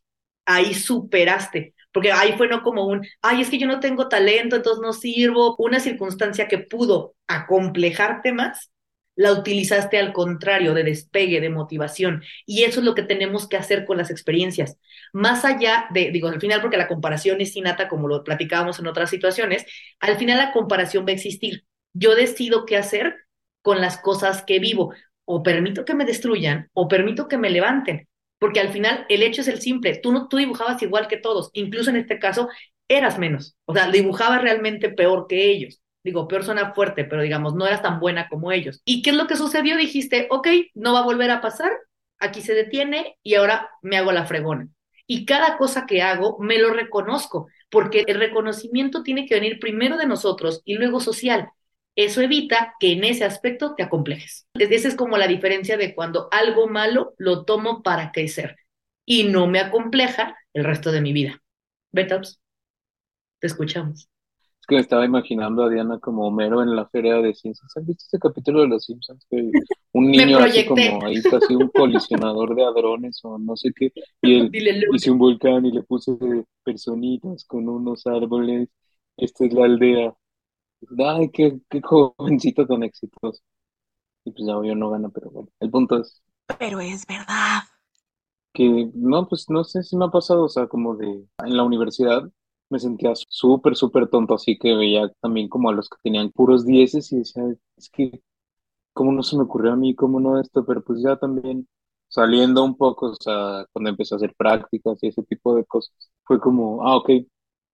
[0.46, 4.56] ahí superaste, porque ahí fue no como un, ay, es que yo no tengo talento,
[4.56, 8.71] entonces no sirvo, una circunstancia que pudo acomplejarte más,
[9.14, 12.22] la utilizaste al contrario, de despegue, de motivación.
[12.46, 14.78] Y eso es lo que tenemos que hacer con las experiencias.
[15.12, 18.86] Más allá de, digo, al final, porque la comparación es innata, como lo platicábamos en
[18.86, 19.66] otras situaciones,
[20.00, 21.64] al final la comparación va a existir.
[21.92, 23.16] Yo decido qué hacer
[23.62, 24.94] con las cosas que vivo.
[25.24, 28.08] O permito que me destruyan o permito que me levanten.
[28.38, 29.98] Porque al final el hecho es el simple.
[30.02, 31.50] Tú, no, tú dibujabas igual que todos.
[31.52, 32.48] Incluso en este caso,
[32.88, 33.56] eras menos.
[33.66, 35.81] O sea, dibujabas realmente peor que ellos.
[36.04, 38.82] Digo, peor suena fuerte, pero digamos, no eras tan buena como ellos.
[38.84, 39.76] ¿Y qué es lo que sucedió?
[39.76, 41.70] Dijiste, ok, no va a volver a pasar,
[42.18, 44.68] aquí se detiene y ahora me hago la fregona.
[45.06, 49.96] Y cada cosa que hago me lo reconozco, porque el reconocimiento tiene que venir primero
[49.96, 51.50] de nosotros y luego social.
[51.94, 54.46] Eso evita que en ese aspecto te acomplejes.
[54.54, 58.56] Esa es como la diferencia de cuando algo malo lo tomo para crecer
[59.04, 61.42] y no me acompleja el resto de mi vida.
[61.90, 62.40] Betops,
[63.40, 64.11] te escuchamos.
[64.62, 67.76] Es que me estaba imaginando a Diana como Homero en la feria de ciencias.
[67.76, 69.26] ¿Has visto ese capítulo de los Simpsons?
[69.28, 69.54] Que
[69.92, 73.92] un niño así como ahí casi un colisionador de hadrones o no sé qué.
[74.22, 74.50] Y él
[74.92, 76.12] hice un volcán y le puse
[76.64, 78.68] personitas con unos árboles.
[79.16, 80.14] Esta es la aldea.
[80.98, 83.42] Ay, qué, qué jovencito tan exitoso.
[84.24, 85.50] Y pues ya obvio no gana, pero bueno.
[85.60, 86.22] El punto es
[86.58, 87.62] Pero es verdad.
[88.52, 91.06] que, no, pues no sé si me ha pasado, o sea, como de
[91.44, 92.30] en la universidad
[92.72, 96.66] me sentía súper, súper tonto, así que veía también como a los que tenían puros
[96.66, 97.44] dieces y decía,
[97.76, 98.22] es que,
[98.92, 99.94] ¿cómo no se me ocurrió a mí?
[99.94, 100.64] ¿Cómo no esto?
[100.66, 101.68] Pero pues ya también
[102.08, 105.94] saliendo un poco, o sea, cuando empecé a hacer prácticas y ese tipo de cosas,
[106.24, 107.10] fue como, ah, ok.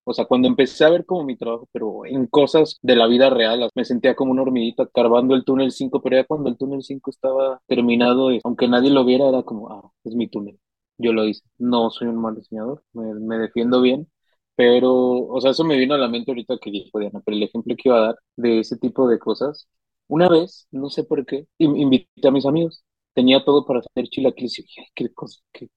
[0.04, 3.28] O sea, cuando empecé a ver como mi trabajo, pero en cosas de la vida
[3.28, 6.82] real, me sentía como una hormiguita carbando el túnel 5, pero ya cuando el túnel
[6.82, 10.58] 5 estaba terminado, aunque nadie lo viera, era como, ah, es mi túnel.
[10.96, 11.42] Yo lo hice.
[11.58, 14.08] No soy un mal diseñador, me, me defiendo bien,
[14.59, 14.92] pero,
[15.29, 17.77] o sea, eso me vino a la mente ahorita que dijo Diana, pero el ejemplo
[17.77, 19.68] que iba a dar de ese tipo de cosas,
[20.09, 24.09] una vez, no sé por qué, in- invité a mis amigos, tenía todo para hacer
[24.11, 25.68] chilaquiles y dije, "Ay, qué cosa, qué,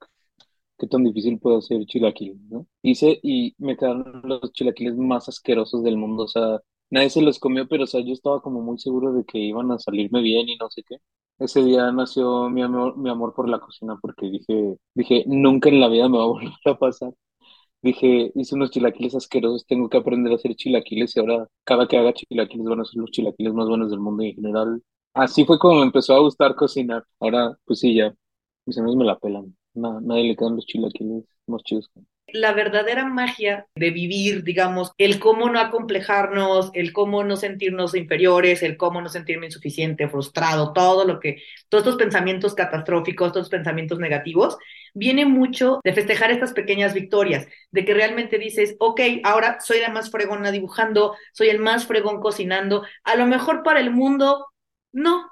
[0.80, 2.68] qué tan difícil puede hacer chilaquiles, ¿no?
[2.82, 7.40] Hice y me quedaron los chilaquiles más asquerosos del mundo, o sea, nadie se los
[7.40, 10.50] comió, pero, o sea, yo estaba como muy seguro de que iban a salirme bien
[10.50, 10.98] y no sé qué.
[11.40, 15.80] Ese día nació mi amor, mi amor por la cocina porque dije, dije, nunca en
[15.80, 17.14] la vida me va a volver a pasar.
[17.84, 21.98] Dije, hice unos chilaquiles asquerosos, tengo que aprender a hacer chilaquiles y ahora cada que
[21.98, 24.84] haga chilaquiles van a ser los chilaquiles más buenos del mundo en general.
[25.14, 27.04] Así fue como me empezó a gustar cocinar.
[27.20, 28.14] Ahora, pues sí, ya,
[28.66, 29.56] mis amigos me la pelan.
[29.74, 31.90] Na- nadie le quedan los chilaquiles más chidos.
[32.34, 38.64] La verdadera magia de vivir, digamos, el cómo no acomplejarnos, el cómo no sentirnos inferiores,
[38.64, 44.00] el cómo no sentirme insuficiente, frustrado, todo lo que, todos estos pensamientos catastróficos, estos pensamientos
[44.00, 44.58] negativos,
[44.94, 49.90] viene mucho de festejar estas pequeñas victorias, de que realmente dices, ok, ahora soy la
[49.90, 54.48] más fregona dibujando, soy el más fregón cocinando, a lo mejor para el mundo,
[54.92, 55.30] no,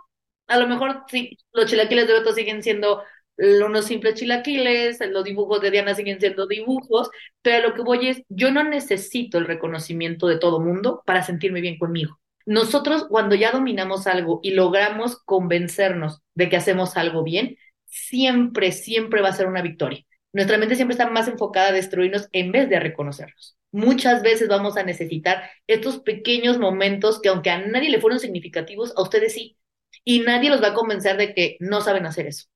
[0.48, 3.04] a lo mejor sí, los chilaquiles de Beto siguen siendo
[3.40, 7.10] unos simples chilaquiles, los dibujos de Diana siguen siendo dibujos,
[7.42, 11.62] pero lo que voy es, yo no necesito el reconocimiento de todo mundo para sentirme
[11.62, 12.20] bien conmigo.
[12.46, 19.22] Nosotros cuando ya dominamos algo y logramos convencernos de que hacemos algo bien, siempre, siempre
[19.22, 20.04] va a ser una victoria.
[20.34, 23.58] Nuestra mente siempre está más enfocada a destruirnos en vez de a reconocernos.
[23.72, 28.94] Muchas veces vamos a necesitar estos pequeños momentos que aunque a nadie le fueron significativos,
[28.98, 29.58] a ustedes sí.
[30.04, 32.48] Y nadie los va a convencer de que no saben hacer eso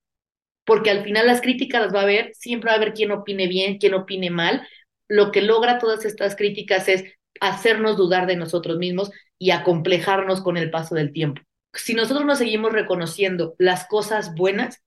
[0.66, 3.48] porque al final las críticas las va a haber, siempre va a haber quien opine
[3.48, 4.68] bien, quien opine mal.
[5.08, 7.04] Lo que logra todas estas críticas es
[7.40, 11.42] hacernos dudar de nosotros mismos y acomplejarnos con el paso del tiempo.
[11.74, 14.82] Si nosotros nos seguimos reconociendo las cosas buenas,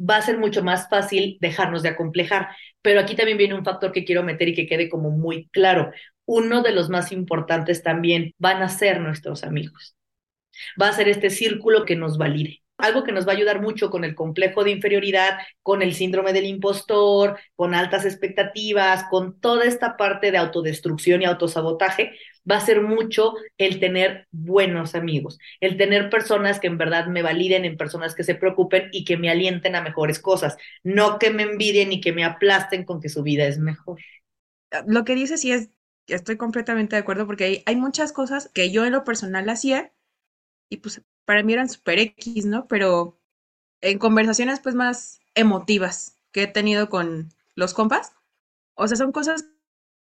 [0.00, 2.48] va a ser mucho más fácil dejarnos de acomplejar.
[2.82, 5.92] Pero aquí también viene un factor que quiero meter y que quede como muy claro.
[6.24, 9.96] Uno de los más importantes también van a ser nuestros amigos.
[10.80, 13.90] Va a ser este círculo que nos valide algo que nos va a ayudar mucho
[13.90, 19.64] con el complejo de inferioridad, con el síndrome del impostor, con altas expectativas, con toda
[19.64, 22.12] esta parte de autodestrucción y autosabotaje,
[22.50, 27.22] va a ser mucho el tener buenos amigos, el tener personas que en verdad me
[27.22, 31.30] validen, en personas que se preocupen y que me alienten a mejores cosas, no que
[31.30, 33.98] me envidien y que me aplasten con que su vida es mejor.
[34.86, 35.70] Lo que dices sí es,
[36.06, 39.92] estoy completamente de acuerdo porque hay, hay muchas cosas que yo en lo personal hacía
[40.68, 42.66] y pues para mí eran super X, ¿no?
[42.66, 43.16] Pero
[43.80, 48.12] en conversaciones pues más emotivas que he tenido con los compas,
[48.74, 49.46] o sea, son cosas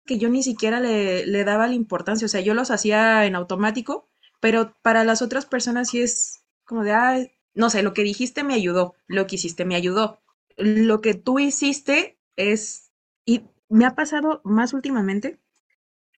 [0.07, 3.37] que yo ni siquiera le, le daba la importancia, o sea, yo los hacía en
[3.37, 4.09] automático,
[4.41, 7.19] pero para las otras personas sí es como de, ah,
[7.55, 10.21] no sé, lo que dijiste me ayudó, lo que hiciste me ayudó,
[10.59, 12.91] lo que tú hiciste es,
[13.25, 15.41] y me ha pasado más últimamente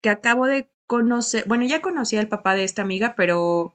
[0.02, 3.74] que acabo de conocer, bueno, ya conocí al papá de esta amiga, pero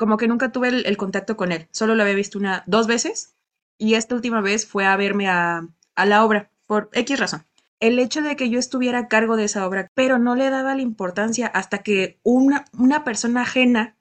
[0.00, 1.68] como que nunca tuve el, contacto con él.
[1.72, 3.34] Solo lo había visto una, dos veces
[3.76, 7.44] y esta última vez fue a verme a, la obra por X razón.
[7.80, 10.74] El hecho de que yo estuviera a cargo de esa obra, pero no le daba
[10.74, 12.64] la importancia hasta que una,
[13.04, 13.94] persona ajena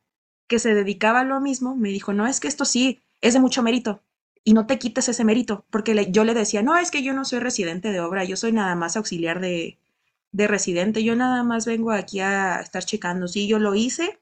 [0.48, 3.42] que se dedicaba a lo mismo me dijo, no, es que esto sí, es de
[3.42, 4.02] mucho mérito
[4.46, 7.26] y no te quites ese mérito, porque yo le decía, no, es que yo no
[7.26, 9.78] soy residente de obra, yo soy nada más auxiliar de,
[10.32, 13.28] de residente, yo nada más vengo aquí a estar checando.
[13.28, 14.22] Sí, yo lo hice,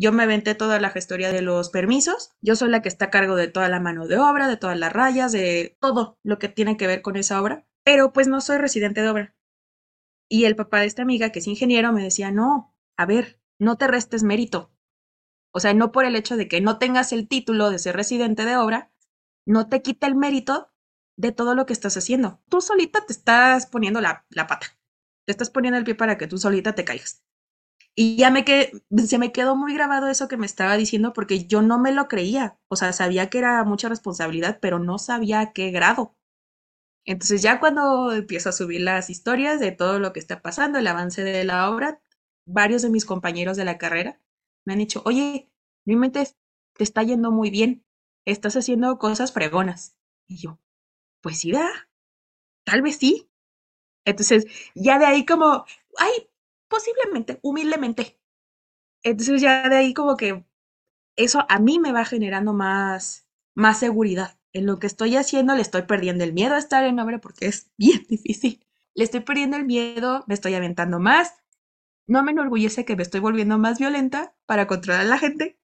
[0.00, 3.10] yo me aventé toda la gestoría de los permisos, yo soy la que está a
[3.10, 6.48] cargo de toda la mano de obra, de todas las rayas, de todo lo que
[6.48, 9.36] tiene que ver con esa obra, pero pues no soy residente de obra.
[10.26, 13.76] Y el papá de esta amiga, que es ingeniero, me decía, no, a ver, no
[13.76, 14.72] te restes mérito.
[15.52, 18.46] O sea, no por el hecho de que no tengas el título de ser residente
[18.46, 18.90] de obra,
[19.44, 20.70] no te quita el mérito
[21.18, 22.40] de todo lo que estás haciendo.
[22.48, 24.66] Tú solita te estás poniendo la, la pata.
[25.26, 27.22] Te estás poniendo el pie para que tú solita te caigas.
[28.02, 28.72] Y ya me quedé,
[29.06, 32.08] se me quedó muy grabado eso que me estaba diciendo porque yo no me lo
[32.08, 32.58] creía.
[32.68, 36.16] O sea, sabía que era mucha responsabilidad, pero no sabía a qué grado.
[37.06, 40.86] Entonces ya cuando empiezo a subir las historias de todo lo que está pasando, el
[40.86, 42.00] avance de la obra,
[42.46, 44.20] varios de mis compañeros de la carrera
[44.66, 45.50] me han dicho, oye,
[45.86, 46.26] mi mente
[46.76, 47.84] te está yendo muy bien,
[48.26, 49.96] estás haciendo cosas fregonas.
[50.26, 50.58] Y yo,
[51.22, 51.70] pues sí, ¿verdad?
[52.64, 53.28] Tal vez sí.
[54.06, 55.66] Entonces, ya de ahí como,
[55.98, 56.29] ay,
[56.70, 58.20] posiblemente, humildemente.
[59.04, 60.44] Entonces ya de ahí como que
[61.16, 64.38] eso a mí me va generando más, más seguridad.
[64.52, 67.46] En lo que estoy haciendo le estoy perdiendo el miedo a estar en obra porque
[67.48, 68.64] es bien difícil.
[68.94, 71.34] Le estoy perdiendo el miedo, me estoy aventando más.
[72.08, 75.58] No me enorgullece que me estoy volviendo más violenta para controlar a la gente,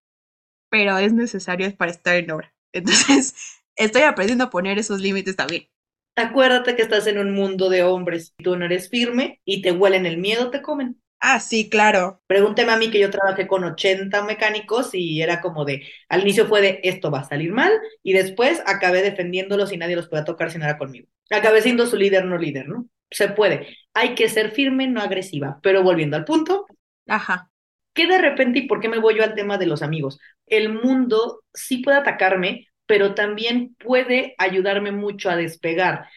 [0.71, 2.55] pero es necesario para estar en obra.
[2.73, 3.35] Entonces,
[3.77, 5.69] estoy aprendiendo a poner esos límites también.
[6.17, 8.35] Acuérdate que estás en un mundo de hombres.
[8.39, 11.01] Tú no eres firme y te huelen el miedo, te comen.
[11.21, 12.23] Ah, sí, claro.
[12.27, 16.47] Pregúnteme a mí que yo trabajé con 80 mecánicos y era como de, al inicio
[16.47, 20.25] fue de, esto va a salir mal, y después acabé defendiéndolos y nadie los podía
[20.25, 21.09] tocar si no era conmigo.
[21.31, 22.87] Acabé siendo su líder, no líder, ¿no?
[23.11, 23.67] Se puede.
[23.95, 25.59] Hay que ser firme, no agresiva.
[25.63, 26.67] Pero volviendo al punto.
[27.07, 27.51] Ajá.
[27.93, 30.19] Que de repente, ¿y por qué me voy yo al tema de los amigos?
[30.47, 36.09] El mundo sí puede atacarme, pero también puede ayudarme mucho a despegar.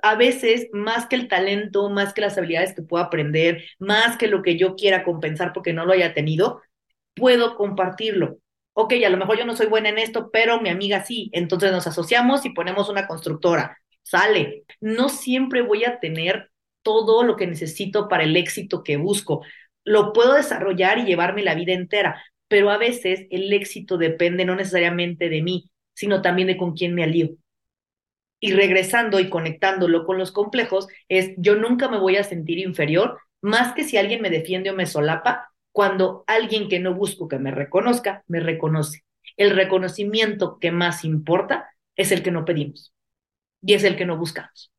[0.00, 4.28] A veces, más que el talento, más que las habilidades que puedo aprender, más que
[4.28, 6.62] lo que yo quiera compensar porque no lo haya tenido,
[7.14, 8.38] puedo compartirlo.
[8.74, 11.30] Ok, a lo mejor yo no soy buena en esto, pero mi amiga sí.
[11.32, 13.76] Entonces nos asociamos y ponemos una constructora.
[14.02, 14.64] Sale.
[14.80, 16.50] No siempre voy a tener
[16.82, 19.42] todo lo que necesito para el éxito que busco.
[19.84, 24.54] Lo puedo desarrollar y llevarme la vida entera, pero a veces el éxito depende no
[24.54, 27.30] necesariamente de mí, sino también de con quién me alío.
[28.38, 33.18] Y regresando y conectándolo con los complejos, es yo nunca me voy a sentir inferior,
[33.40, 37.40] más que si alguien me defiende o me solapa, cuando alguien que no busco que
[37.40, 39.02] me reconozca, me reconoce.
[39.36, 42.94] El reconocimiento que más importa es el que no pedimos
[43.60, 44.70] y es el que no buscamos.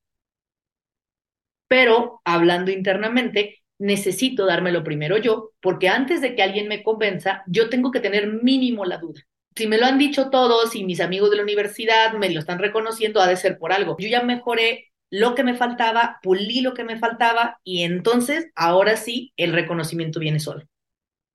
[1.67, 7.69] Pero hablando internamente, necesito dármelo primero yo, porque antes de que alguien me convenza, yo
[7.69, 9.21] tengo que tener mínimo la duda
[9.55, 12.59] si me lo han dicho todos y mis amigos de la universidad me lo están
[12.59, 13.97] reconociendo, ha de ser por algo.
[13.99, 18.95] Yo ya mejoré lo que me faltaba, pulí lo que me faltaba y entonces ahora
[18.95, 20.63] sí el reconocimiento viene solo.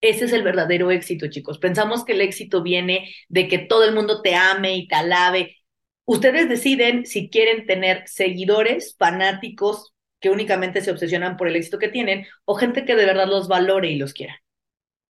[0.01, 1.59] Ese es el verdadero éxito, chicos.
[1.59, 5.57] Pensamos que el éxito viene de que todo el mundo te ame y te alabe.
[6.05, 11.89] Ustedes deciden si quieren tener seguidores, fanáticos que únicamente se obsesionan por el éxito que
[11.89, 14.44] tienen o gente que de verdad los valore y los quiera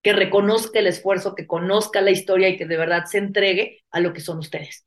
[0.04, 4.00] que reconozca el esfuerzo, que conozca la historia y que de verdad se entregue a
[4.00, 4.86] lo que son ustedes.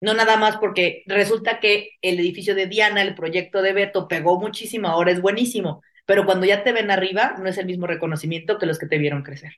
[0.00, 4.40] No nada más porque resulta que el edificio de Diana, el proyecto de Beto, pegó
[4.40, 8.58] muchísimo, ahora es buenísimo, pero cuando ya te ven arriba, no es el mismo reconocimiento
[8.58, 9.52] que los que te vieron crecer.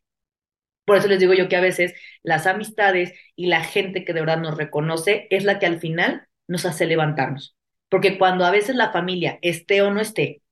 [0.85, 4.20] Por eso les digo yo que a veces las amistades y la gente que de
[4.20, 7.57] verdad nos reconoce es la que al final nos hace levantarnos.
[7.88, 10.42] Porque cuando a veces la familia esté o no esté,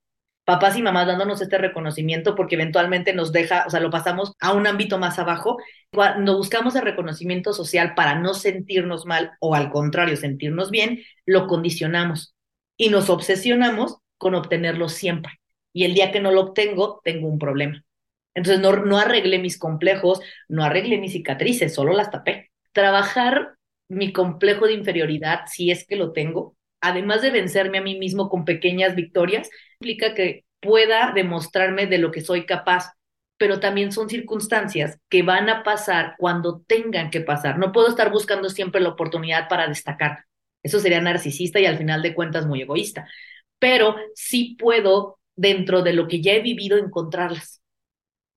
[0.51, 4.53] papás y mamás dándonos este reconocimiento porque eventualmente nos deja, o sea, lo pasamos a
[4.53, 5.59] un ámbito más abajo.
[5.93, 11.47] Cuando buscamos el reconocimiento social para no sentirnos mal o al contrario, sentirnos bien, lo
[11.47, 12.35] condicionamos
[12.77, 15.35] y nos obsesionamos con obtenerlo siempre.
[15.73, 17.85] Y el día que no lo obtengo, tengo un problema.
[18.35, 22.51] Entonces no, no arreglé mis complejos, no arreglé mis cicatrices, solo las tapé.
[22.73, 23.55] Trabajar
[23.89, 28.29] mi complejo de inferioridad, si es que lo tengo, además de vencerme a mí mismo
[28.29, 32.93] con pequeñas victorias, implica que pueda demostrarme de lo que soy capaz,
[33.39, 37.59] pero también son circunstancias que van a pasar cuando tengan que pasar.
[37.59, 40.25] No puedo estar buscando siempre la oportunidad para destacar.
[40.63, 43.09] Eso sería narcisista y al final de cuentas muy egoísta.
[43.59, 47.63] Pero sí puedo, dentro de lo que ya he vivido, encontrarlas,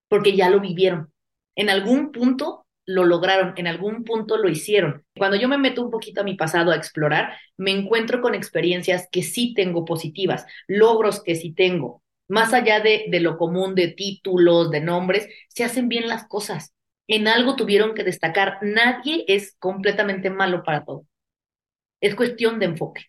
[0.07, 1.11] porque ya lo vivieron.
[1.55, 5.05] En algún punto lo lograron, en algún punto lo hicieron.
[5.17, 9.07] Cuando yo me meto un poquito a mi pasado a explorar, me encuentro con experiencias
[9.11, 12.03] que sí tengo positivas, logros que sí tengo.
[12.27, 16.73] Más allá de, de lo común de títulos, de nombres, se hacen bien las cosas.
[17.07, 18.57] En algo tuvieron que destacar.
[18.61, 21.05] Nadie es completamente malo para todo.
[22.01, 23.05] Es cuestión de enfoque.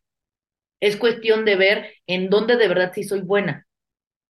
[0.81, 3.67] Es cuestión de ver en dónde de verdad sí soy buena.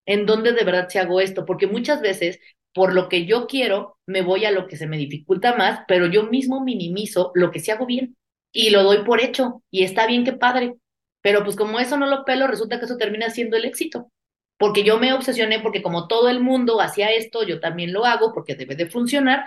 [0.05, 2.39] en dónde de verdad se hago esto, porque muchas veces
[2.75, 6.07] por lo que yo quiero me voy a lo que se me dificulta más, pero
[6.07, 8.17] yo mismo minimizo lo que sí hago bien
[8.51, 10.75] y lo doy por hecho y está bien que padre,
[11.21, 14.11] pero pues como eso no lo pelo, resulta que eso termina siendo el éxito.
[14.57, 18.33] Porque yo me obsesioné porque como todo el mundo hacía esto, yo también lo hago
[18.33, 19.45] porque debe de funcionar,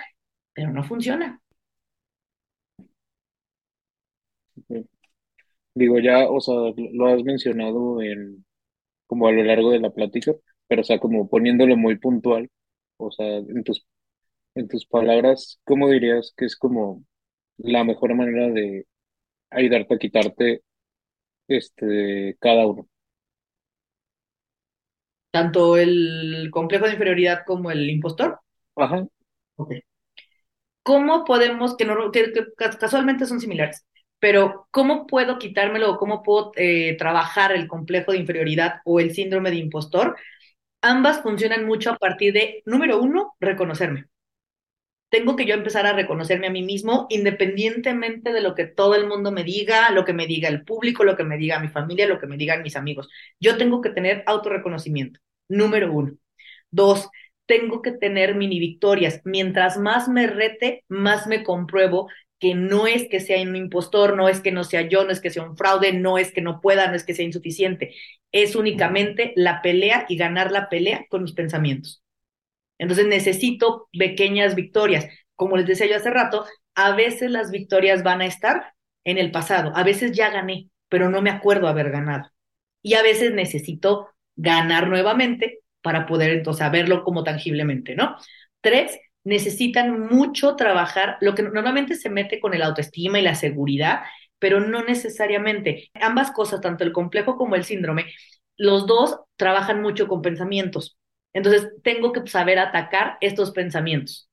[0.55, 1.41] pero no funciona.
[5.75, 6.55] Digo, ya, o sea,
[6.93, 8.45] lo has mencionado en,
[9.07, 10.33] como a lo largo de la plática,
[10.69, 12.51] pero o sea, como poniéndolo muy puntual,
[12.99, 13.87] o sea, en tus,
[14.55, 17.05] en tus palabras, ¿cómo dirías que es como
[17.59, 18.87] la mejor manera de
[19.51, 20.63] ayudarte a quitarte
[21.49, 22.89] este cada uno?
[25.31, 28.41] Tanto el complejo de inferioridad como el impostor.
[28.77, 29.07] Ajá.
[29.57, 29.75] Ok.
[30.83, 32.47] ¿Cómo podemos, que, no, que, que
[32.79, 33.87] casualmente son similares,
[34.19, 39.15] pero ¿cómo puedo quitármelo o cómo puedo eh, trabajar el complejo de inferioridad o el
[39.15, 40.17] síndrome de impostor?
[40.81, 44.07] Ambas funcionan mucho a partir de, número uno, reconocerme.
[45.11, 49.07] Tengo que yo empezar a reconocerme a mí mismo independientemente de lo que todo el
[49.07, 52.07] mundo me diga, lo que me diga el público, lo que me diga mi familia,
[52.07, 53.09] lo que me digan mis amigos.
[53.41, 56.13] Yo tengo que tener autorreconocimiento, número uno.
[56.71, 57.09] Dos,
[57.47, 59.23] tengo que tener mini victorias.
[59.25, 62.09] Mientras más me rete, más me compruebo
[62.39, 65.21] que no es que sea un impostor, no es que no sea yo, no es
[65.21, 67.95] que sea un fraude, no es que no pueda, no es que sea insuficiente.
[68.33, 72.03] Es únicamente la pelea y ganar la pelea con mis pensamientos.
[72.79, 75.07] Entonces necesito pequeñas victorias.
[75.35, 78.75] Como les decía yo hace rato, a veces las victorias van a estar
[79.05, 82.31] en el pasado, a veces ya gané, pero no me acuerdo haber ganado.
[82.83, 88.17] Y a veces necesito ganar nuevamente para poder entonces verlo como tangiblemente, ¿no?
[88.61, 94.03] Tres, necesitan mucho trabajar, lo que normalmente se mete con el autoestima y la seguridad,
[94.39, 95.91] pero no necesariamente.
[95.95, 98.07] Ambas cosas, tanto el complejo como el síndrome,
[98.57, 100.99] los dos trabajan mucho con pensamientos.
[101.33, 104.29] Entonces, tengo que saber atacar estos pensamientos.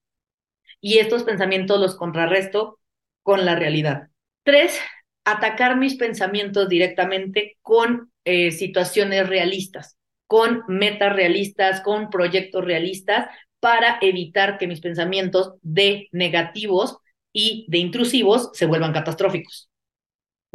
[0.82, 2.80] Y estos pensamientos los contrarresto
[3.24, 4.10] con la realidad.
[4.43, 4.80] Tres,
[5.24, 9.97] atacar mis pensamientos directamente con eh, situaciones realistas,
[10.28, 13.28] con metas realistas, con proyectos realistas,
[13.60, 16.99] para evitar que mis pensamientos de negativos
[17.34, 19.70] y de intrusivos se vuelvan catastróficos.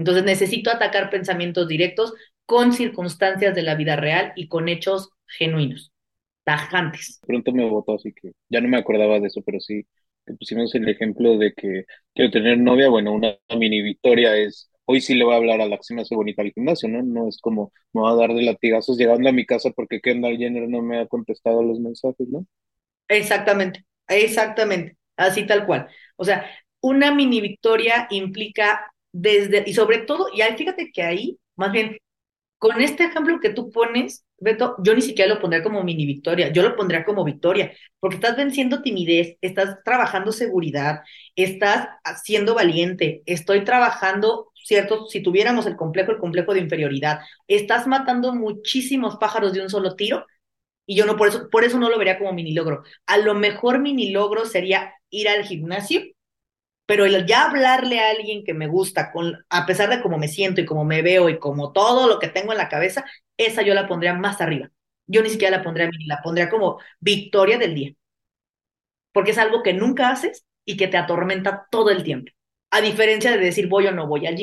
[0.00, 2.14] Entonces necesito atacar pensamientos directos
[2.46, 5.92] con circunstancias de la vida real y con hechos genuinos,
[6.42, 7.20] tajantes.
[7.26, 9.82] Pronto me votó, así que ya no me acordaba de eso, pero sí,
[10.26, 11.84] que pusimos el ejemplo de que
[12.14, 15.66] quiero tener novia, bueno, una mini victoria es, hoy sí le voy a hablar a
[15.66, 17.02] la que se me hace bonita al gimnasio, ¿no?
[17.02, 20.38] No es como, me va a dar de latigazos llegando a mi casa porque Kendall
[20.38, 22.46] Jenner no me ha contestado los mensajes, ¿no?
[23.06, 25.88] Exactamente, exactamente, así tal cual.
[26.16, 26.46] O sea,
[26.80, 31.98] una mini victoria implica desde, y sobre todo, y ahí fíjate que ahí, más bien,
[32.58, 36.52] con este ejemplo que tú pones, Beto, yo ni siquiera lo pondría como mini victoria,
[36.52, 41.00] yo lo pondría como victoria, porque estás venciendo timidez, estás trabajando seguridad,
[41.36, 41.88] estás
[42.22, 48.34] siendo valiente, estoy trabajando, cierto, si tuviéramos el complejo, el complejo de inferioridad, estás matando
[48.34, 50.26] muchísimos pájaros de un solo tiro
[50.86, 52.82] y yo no, por eso, por eso no lo vería como mini logro.
[53.06, 56.02] A lo mejor mini logro sería ir al gimnasio,
[56.90, 60.26] pero el ya hablarle a alguien que me gusta, con, a pesar de cómo me
[60.28, 63.04] siento y cómo me veo y como todo lo que tengo en la cabeza,
[63.36, 64.70] esa yo la pondría más arriba.
[65.06, 67.92] Yo ni siquiera la pondría mini, la pondría como victoria del día.
[69.12, 72.32] Porque es algo que nunca haces y que te atormenta todo el tiempo.
[72.70, 74.36] A diferencia de decir voy o no voy al.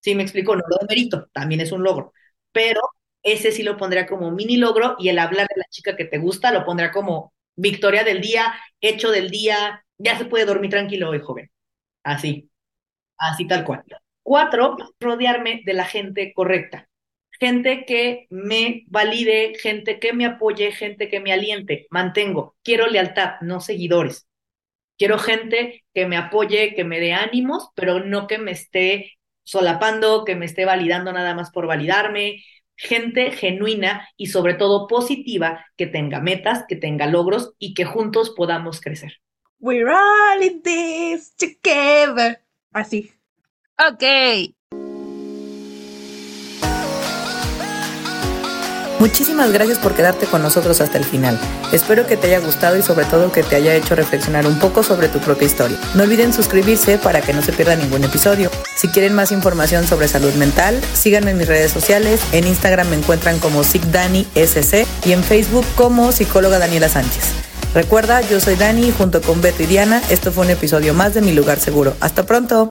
[0.00, 2.12] Sí, me explico, no lo demerito, también es un logro.
[2.52, 2.80] Pero
[3.22, 6.18] ese sí lo pondría como mini logro y el hablar de la chica que te
[6.18, 11.10] gusta lo pondría como victoria del día, hecho del día, ya se puede dormir tranquilo
[11.10, 11.50] hoy, joven.
[12.02, 12.50] Así,
[13.18, 13.84] así tal cual.
[14.22, 16.88] Cuatro, rodearme de la gente correcta.
[17.38, 21.86] Gente que me valide, gente que me apoye, gente que me aliente.
[21.90, 24.26] Mantengo, quiero lealtad, no seguidores.
[24.98, 30.24] Quiero gente que me apoye, que me dé ánimos, pero no que me esté solapando,
[30.24, 32.42] que me esté validando nada más por validarme,
[32.76, 38.30] gente genuina y sobre todo positiva, que tenga metas, que tenga logros y que juntos
[38.30, 39.20] podamos crecer.
[39.60, 42.40] We're all in this together.
[42.72, 43.12] Así.
[43.78, 44.54] Ok.
[48.98, 51.38] Muchísimas gracias por quedarte con nosotros hasta el final.
[51.70, 54.82] Espero que te haya gustado y sobre todo que te haya hecho reflexionar un poco
[54.82, 55.78] sobre tu propia historia.
[55.94, 58.50] No olviden suscribirse para que no se pierda ningún episodio.
[58.74, 62.22] Si quieren más información sobre salud mental, síganme en mis redes sociales.
[62.32, 67.45] En Instagram me encuentran como SC y en Facebook como psicóloga Daniela Sánchez.
[67.74, 70.00] Recuerda, yo soy Dani junto con Beto y Diana.
[70.08, 71.94] Esto fue un episodio más de Mi Lugar Seguro.
[72.00, 72.64] Hasta pronto.